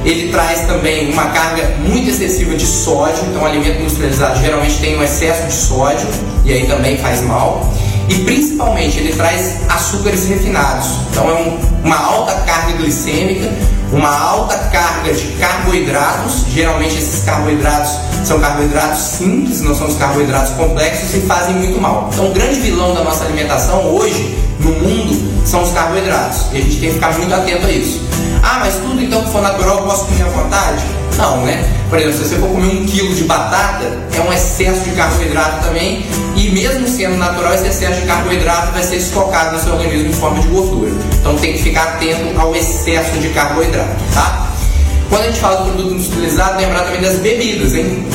Ele 0.06 0.32
traz 0.32 0.62
também 0.62 1.12
uma 1.12 1.26
carga 1.26 1.76
muito 1.80 2.10
excessiva 2.10 2.56
de 2.56 2.66
sódio, 2.66 3.24
então 3.28 3.42
o 3.42 3.46
alimento 3.46 3.82
industrializado 3.82 4.40
geralmente 4.40 4.78
tem 4.80 4.98
um 4.98 5.04
excesso 5.04 5.46
de 5.48 5.54
sódio 5.54 6.08
e 6.46 6.54
aí 6.54 6.68
também 6.68 6.98
faz 6.98 7.22
mal. 7.22 7.70
E 8.08 8.16
principalmente 8.20 8.98
ele 8.98 9.14
traz 9.14 9.58
açúcares 9.70 10.26
refinados, 10.28 10.88
então 11.12 11.30
é 11.30 11.34
um, 11.34 11.60
uma 11.84 11.98
alta 11.98 12.34
carga 12.42 12.74
glicêmica, 12.74 13.52
uma 13.92 14.10
alta 14.10 14.58
carga 14.72 15.14
de 15.14 15.28
carboidratos, 15.34 16.46
geralmente 16.52 16.98
esses 16.98 17.24
carboidratos 17.24 17.92
são 18.24 18.40
carboidratos 18.40 19.00
simples, 19.00 19.62
não 19.62 19.76
são 19.76 19.88
os 19.88 19.96
carboidratos 19.96 20.54
complexos 20.54 21.14
e 21.14 21.22
fazem 21.22 21.56
muito 21.56 21.80
mal. 21.80 22.10
Então 22.12 22.30
o 22.30 22.34
grande 22.34 22.60
vilão 22.60 22.94
da 22.94 23.04
nossa 23.04 23.26
alimentação 23.26 23.86
hoje 23.96 24.38
no 24.60 24.72
mundo 24.72 25.46
são 25.46 25.64
os 25.64 25.72
carboidratos 25.72 26.48
e 26.52 26.58
a 26.58 26.62
gente 26.62 26.80
tem 26.80 26.90
que 26.90 26.96
ficar 26.96 27.18
muito 27.18 27.34
atento 27.34 27.66
a 27.66 27.72
isso. 27.72 28.02
Ah, 28.42 28.60
mas 28.60 28.76
tudo 28.76 29.02
então 29.02 29.24
que 29.24 29.32
for 29.32 29.42
natural 29.42 29.80
eu 29.80 29.84
posso 29.84 30.06
comer 30.06 30.24
à 30.24 30.30
vontade? 30.30 30.84
Não, 31.18 31.46
né? 31.46 31.64
Por 31.90 32.00
exemplo, 32.00 32.18
se 32.18 32.30
você 32.30 32.36
for 32.38 32.50
comer 32.50 32.68
um 32.68 32.86
quilo 32.86 33.14
de 33.14 33.24
batata, 33.24 33.86
é 34.16 34.22
um 34.22 34.32
excesso 34.32 34.82
de 34.82 34.92
carboidrato 34.92 35.66
também, 35.66 36.06
e 36.36 36.50
mesmo 36.50 36.88
sendo 36.88 37.18
natural, 37.18 37.54
esse 37.54 37.68
excesso 37.68 38.00
de 38.00 38.08
carboidrato 38.08 38.72
vai 38.72 38.84
ser 38.84 38.98
estocado 38.98 39.56
no 39.56 39.62
seu 39.62 39.74
organismo 39.74 40.10
em 40.10 40.14
forma 40.14 40.42
de 40.42 40.48
gordura. 40.48 40.92
Então 41.20 41.36
tem 41.38 41.54
que 41.54 41.64
ficar 41.64 41.84
atento 41.84 42.40
ao 42.40 42.56
excesso 42.56 43.18
de 43.20 43.30
carboidrato, 43.30 43.90
tá? 44.14 44.48
Quando 45.10 45.24
a 45.24 45.28
gente 45.28 45.40
fala 45.40 45.58
do 45.58 45.72
produto 45.72 45.96
industrializado, 45.96 46.58
lembrar 46.58 46.84
também 46.84 47.02
das 47.02 47.16
bebidas, 47.16 47.74
hein? 47.74 48.08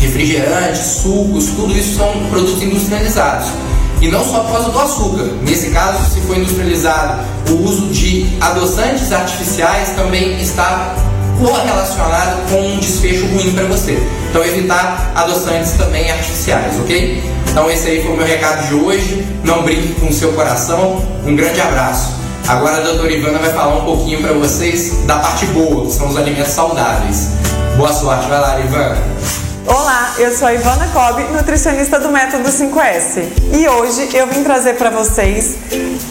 Refrigerantes, 0.00 0.80
sucos, 1.02 1.46
tudo 1.56 1.76
isso 1.76 1.96
são 1.96 2.26
produtos 2.30 2.62
industrializados. 2.62 3.48
E 4.04 4.08
não 4.08 4.22
só 4.22 4.40
por 4.40 4.52
causa 4.52 4.70
do 4.70 4.78
açúcar. 4.78 5.22
Nesse 5.40 5.70
caso, 5.70 5.98
se 6.12 6.20
for 6.20 6.36
industrializado, 6.36 7.22
o 7.48 7.54
uso 7.62 7.86
de 7.86 8.36
adoçantes 8.38 9.10
artificiais 9.10 9.92
também 9.96 10.38
está 10.42 10.94
correlacionado 11.40 12.42
com 12.50 12.60
um 12.60 12.78
desfecho 12.78 13.24
ruim 13.28 13.54
para 13.54 13.64
você. 13.64 13.98
Então 14.28 14.44
evitar 14.44 15.10
adoçantes 15.14 15.72
também 15.72 16.10
artificiais, 16.10 16.78
ok? 16.80 17.24
Então 17.48 17.70
esse 17.70 17.88
aí 17.88 18.02
foi 18.02 18.12
o 18.12 18.16
meu 18.18 18.26
recado 18.26 18.68
de 18.68 18.74
hoje. 18.74 19.26
Não 19.42 19.62
brinque 19.62 19.98
com 19.98 20.08
o 20.08 20.12
seu 20.12 20.34
coração. 20.34 21.02
Um 21.24 21.34
grande 21.34 21.62
abraço. 21.62 22.12
Agora 22.46 22.76
a 22.76 22.80
doutora 22.80 23.10
Ivana 23.10 23.38
vai 23.38 23.54
falar 23.54 23.74
um 23.74 23.86
pouquinho 23.86 24.20
para 24.20 24.34
vocês 24.34 24.98
da 25.06 25.16
parte 25.16 25.46
boa, 25.46 25.86
que 25.86 25.92
são 25.92 26.08
os 26.08 26.16
alimentos 26.18 26.52
saudáveis. 26.52 27.30
Boa 27.78 27.90
sorte, 27.90 28.28
vai 28.28 28.38
lá, 28.38 28.60
Ivana. 28.60 28.98
Olá, 29.66 30.14
eu 30.18 30.36
sou 30.36 30.46
a 30.46 30.52
Ivana 30.52 30.86
Cobb, 30.88 31.22
nutricionista 31.32 31.98
do 31.98 32.10
Método 32.10 32.48
5S. 32.50 33.24
E 33.52 33.66
hoje 33.66 34.14
eu 34.14 34.26
vim 34.26 34.42
trazer 34.42 34.74
para 34.74 34.90
vocês 34.90 35.56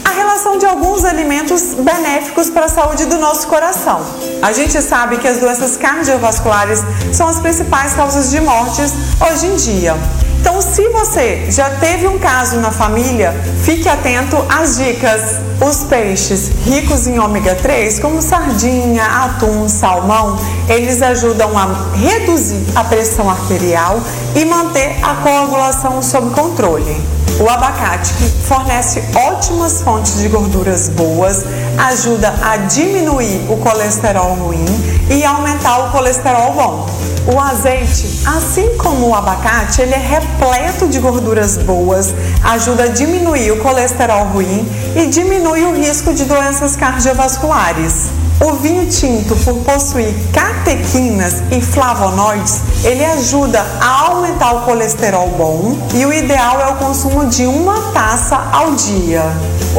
a 0.04 0.10
relação 0.10 0.58
de 0.58 0.66
alguns 0.66 1.04
alimentos 1.04 1.74
benéficos 1.74 2.50
para 2.50 2.66
a 2.66 2.68
saúde 2.68 3.06
do 3.06 3.16
nosso 3.16 3.46
coração. 3.46 4.04
A 4.42 4.52
gente 4.52 4.82
sabe 4.82 5.18
que 5.18 5.28
as 5.28 5.38
doenças 5.38 5.76
cardiovasculares 5.76 6.80
são 7.12 7.28
as 7.28 7.38
principais 7.38 7.94
causas 7.94 8.30
de 8.30 8.40
mortes 8.40 8.92
hoje 9.20 9.46
em 9.46 9.54
dia. 9.54 9.94
Então, 10.44 10.60
se 10.60 10.86
você 10.90 11.46
já 11.48 11.70
teve 11.70 12.06
um 12.06 12.18
caso 12.18 12.60
na 12.60 12.70
família, 12.70 13.34
fique 13.62 13.88
atento 13.88 14.36
às 14.46 14.76
dicas. 14.76 15.40
Os 15.58 15.84
peixes 15.84 16.50
ricos 16.66 17.06
em 17.06 17.18
ômega 17.18 17.54
3, 17.54 17.98
como 17.98 18.20
sardinha, 18.20 19.06
atum, 19.24 19.66
salmão, 19.70 20.38
eles 20.68 21.00
ajudam 21.00 21.56
a 21.56 21.66
reduzir 21.96 22.62
a 22.74 22.84
pressão 22.84 23.30
arterial 23.30 23.98
e 24.36 24.44
manter 24.44 24.98
a 25.02 25.14
coagulação 25.14 26.02
sob 26.02 26.34
controle. 26.34 26.94
O 27.40 27.48
abacate, 27.48 28.12
que 28.12 28.28
fornece 28.46 29.02
ótimas 29.14 29.80
fontes 29.80 30.18
de 30.18 30.28
gorduras 30.28 30.90
boas, 30.90 31.42
ajuda 31.78 32.34
a 32.42 32.58
diminuir 32.58 33.50
o 33.50 33.56
colesterol 33.56 34.34
ruim 34.34 34.66
e 35.08 35.24
aumentar 35.24 35.86
o 35.86 35.90
colesterol 35.90 36.52
bom. 36.52 37.13
O 37.26 37.40
azeite, 37.40 38.20
assim 38.26 38.76
como 38.76 39.08
o 39.08 39.14
abacate, 39.14 39.80
ele 39.80 39.94
é 39.94 39.98
repleto 39.98 40.86
de 40.86 40.98
gorduras 40.98 41.56
boas, 41.56 42.14
ajuda 42.42 42.84
a 42.84 42.88
diminuir 42.88 43.50
o 43.50 43.60
colesterol 43.60 44.24
ruim 44.26 44.68
e 44.94 45.06
diminui 45.06 45.64
o 45.64 45.74
risco 45.74 46.12
de 46.12 46.26
doenças 46.26 46.76
cardiovasculares. 46.76 48.10
O 48.44 48.52
vinho 48.54 48.86
tinto, 48.90 49.34
por 49.36 49.54
possuir 49.60 50.12
catequinas 50.34 51.42
e 51.50 51.62
flavonoides, 51.62 52.60
ele 52.82 53.02
ajuda 53.02 53.64
a 53.80 54.08
aumentar 54.08 54.52
o 54.56 54.60
colesterol 54.62 55.28
bom 55.28 55.78
e 55.94 56.04
o 56.04 56.12
ideal 56.12 56.60
é 56.60 56.66
o 56.72 56.76
consumo 56.76 57.26
de 57.26 57.46
uma 57.46 57.92
taça 57.92 58.36
ao 58.52 58.72
dia. 58.72 59.22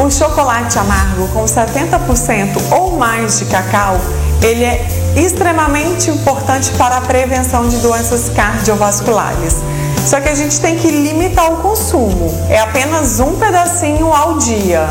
O 0.04 0.10
chocolate 0.10 0.78
amargo 0.80 1.28
com 1.28 1.44
70% 1.44 2.72
ou 2.72 2.98
mais 2.98 3.38
de 3.38 3.44
cacau, 3.44 4.00
ele 4.42 4.64
é 4.64 4.86
extremamente 5.16 6.10
importante 6.10 6.70
para 6.72 6.98
a 6.98 7.00
prevenção 7.00 7.68
de 7.68 7.78
doenças 7.78 8.28
cardiovasculares. 8.28 9.56
Só 10.06 10.20
que 10.20 10.28
a 10.28 10.34
gente 10.34 10.60
tem 10.60 10.76
que 10.76 10.88
limitar 10.88 11.52
o 11.52 11.56
consumo. 11.56 12.32
É 12.48 12.60
apenas 12.60 13.18
um 13.18 13.36
pedacinho 13.36 14.12
ao 14.12 14.38
dia. 14.38 14.88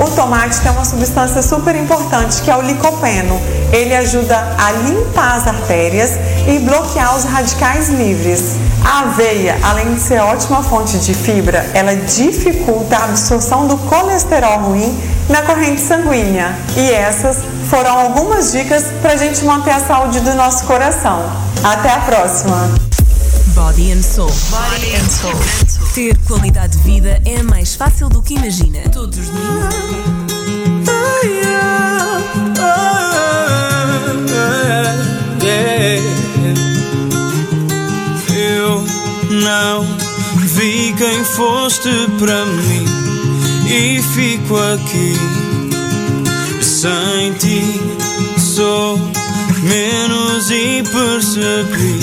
O 0.00 0.10
tomate 0.10 0.60
tem 0.60 0.70
uma 0.70 0.84
substância 0.84 1.42
super 1.42 1.74
importante 1.74 2.40
que 2.42 2.50
é 2.50 2.56
o 2.56 2.62
licopeno. 2.62 3.40
Ele 3.72 3.94
ajuda 3.94 4.36
a 4.58 4.72
limpar 4.72 5.36
as 5.36 5.46
artérias 5.46 6.12
e 6.46 6.58
bloquear 6.60 7.16
os 7.16 7.24
radicais 7.24 7.88
livres. 7.88 8.56
A 8.84 9.00
aveia, 9.00 9.56
além 9.62 9.94
de 9.94 10.00
ser 10.00 10.20
ótima 10.20 10.62
fonte 10.62 10.98
de 10.98 11.14
fibra, 11.14 11.66
ela 11.74 11.94
dificulta 11.94 12.96
a 12.96 13.04
absorção 13.04 13.66
do 13.66 13.76
colesterol 13.78 14.58
ruim 14.60 14.96
na 15.28 15.42
corrente 15.42 15.80
sanguínea. 15.80 16.56
E 16.76 16.90
essas 16.90 17.38
foram 17.72 17.98
algumas 17.98 18.52
dicas 18.52 18.84
para 19.00 19.14
a 19.14 19.16
gente 19.16 19.42
manter 19.46 19.70
a 19.70 19.80
saúde 19.80 20.20
do 20.20 20.34
nosso 20.34 20.66
coração. 20.66 21.22
Até 21.64 21.90
a 21.90 22.00
próxima! 22.00 22.70
Body 23.54 23.92
and 23.92 24.02
Soul. 24.02 24.30
Body 24.50 24.94
and 24.94 25.08
Soul. 25.08 25.90
Ter 25.94 26.18
qualidade 26.28 26.76
de 26.76 26.82
vida 26.82 27.22
é 27.24 27.42
mais 27.42 27.74
fácil 27.74 28.10
do 28.10 28.20
que 28.20 28.34
imagina. 28.34 28.80
Todos 28.90 29.18
os 29.18 29.28
domingos. 29.30 29.74
Eu 38.34 38.84
não 39.30 39.86
vi 40.36 40.94
quem 40.98 41.24
foste 41.24 41.88
para 42.18 42.44
mim 42.44 42.84
e 43.66 44.02
fico 44.02 44.58
aqui 44.58 45.51
sem 46.82 47.32
ti. 47.34 47.80
Sou 48.36 48.98
menos 49.62 50.50
e 50.50 50.82
percebi 50.82 52.00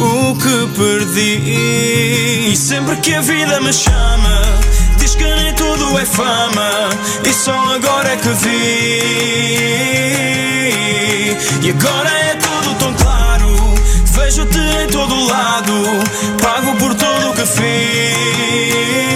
o 0.00 0.34
que 0.34 0.66
perdi. 0.76 2.50
E 2.50 2.56
sempre 2.56 2.96
que 2.96 3.14
a 3.14 3.20
vida 3.20 3.60
me 3.60 3.72
chama, 3.72 4.42
diz 4.98 5.14
que 5.14 5.22
nem 5.22 5.54
tudo 5.54 5.96
é 5.96 6.04
fama. 6.04 6.90
E 7.24 7.32
só 7.32 7.54
agora 7.72 8.08
é 8.08 8.16
que 8.16 8.30
vi. 8.30 8.98
E 11.62 11.70
agora 11.70 12.10
é 12.10 12.34
tudo 12.34 12.74
tão 12.80 12.92
claro. 12.94 13.74
Vejo-te 14.06 14.58
em 14.58 14.88
todo 14.88 15.24
lado. 15.26 15.72
Pago 16.42 16.74
por 16.78 16.92
tudo 16.96 17.30
o 17.30 17.32
que 17.34 17.46
fiz. 17.46 19.09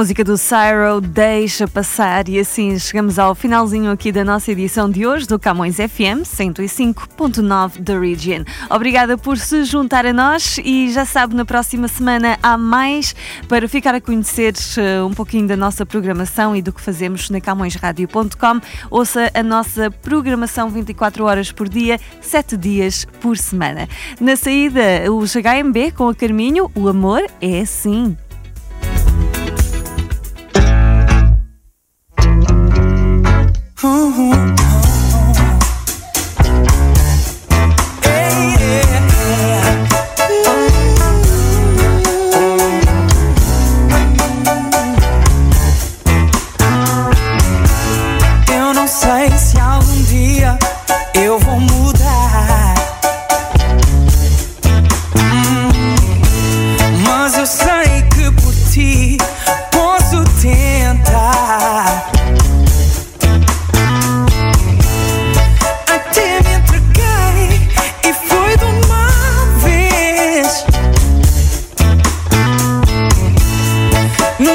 Música 0.00 0.24
do 0.24 0.38
Cyro 0.38 0.98
deixa 0.98 1.68
passar 1.68 2.26
e 2.26 2.38
assim 2.38 2.78
chegamos 2.78 3.18
ao 3.18 3.34
finalzinho 3.34 3.90
aqui 3.90 4.10
da 4.10 4.24
nossa 4.24 4.50
edição 4.50 4.90
de 4.90 5.06
hoje 5.06 5.26
do 5.26 5.38
Camões 5.38 5.76
FM 5.76 6.24
105.9 6.24 7.82
da 7.82 8.00
Region. 8.00 8.42
Obrigada 8.70 9.18
por 9.18 9.36
se 9.36 9.62
juntar 9.62 10.06
a 10.06 10.12
nós 10.14 10.56
e 10.64 10.90
já 10.90 11.04
sabe, 11.04 11.36
na 11.36 11.44
próxima 11.44 11.86
semana 11.86 12.38
há 12.42 12.56
mais 12.56 13.14
para 13.46 13.68
ficar 13.68 13.94
a 13.94 14.00
conhecer 14.00 14.54
eh, 14.78 15.02
um 15.02 15.12
pouquinho 15.12 15.46
da 15.46 15.54
nossa 15.54 15.84
programação 15.84 16.56
e 16.56 16.62
do 16.62 16.72
que 16.72 16.80
fazemos 16.80 17.28
na 17.28 17.38
camõesradio.com. 17.38 18.60
Ouça 18.90 19.30
a 19.34 19.42
nossa 19.42 19.90
programação 19.90 20.70
24 20.70 21.26
horas 21.26 21.52
por 21.52 21.68
dia, 21.68 22.00
7 22.22 22.56
dias 22.56 23.06
por 23.20 23.36
semana. 23.36 23.86
Na 24.18 24.34
saída, 24.34 25.12
os 25.12 25.34
HMB 25.34 25.92
com 25.94 26.08
a 26.08 26.14
Carminho, 26.14 26.70
o 26.74 26.88
amor 26.88 27.22
é 27.38 27.60
assim. 27.60 28.16
Eu 33.82 34.39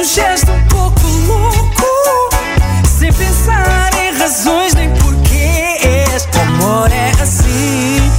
gesto 0.06 0.52
um 0.52 0.62
pouco 0.68 1.08
louco, 1.26 2.30
sem 2.88 3.12
pensar 3.12 3.90
em 3.96 4.16
razões 4.16 4.74
nem 4.76 4.90
porquês. 4.92 6.28
O 6.36 6.40
amor 6.42 6.92
é 6.92 7.12
assim, 7.22 8.12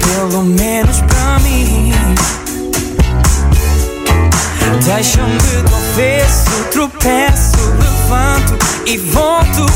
pelo 0.00 0.44
menos 0.44 1.00
pra 1.00 1.40
mim. 1.40 1.92
Deixa-me 4.84 5.38
do 5.62 5.74
avesso, 5.74 6.64
tropeço, 6.70 7.56
levanto 7.78 8.58
e 8.86 8.98
volto 8.98 9.66